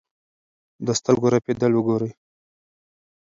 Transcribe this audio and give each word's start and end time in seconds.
د 0.85 0.87
سترګو 0.99 1.27
رپېدل 1.33 1.71
وګورئ. 1.75 2.11